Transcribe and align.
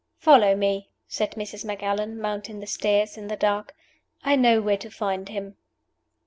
"Follow 0.17 0.55
me," 0.55 0.89
said 1.07 1.33
Mrs. 1.33 1.63
Macallan, 1.63 2.19
mounting 2.19 2.59
the 2.59 2.65
stairs 2.65 3.17
in 3.17 3.27
the 3.27 3.35
dark. 3.37 3.75
"I 4.23 4.35
know 4.35 4.59
where 4.59 4.77
to 4.77 4.89
find 4.89 5.29
him." 5.29 5.57